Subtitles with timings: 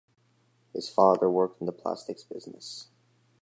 [0.73, 2.87] His father worked in the plastics business.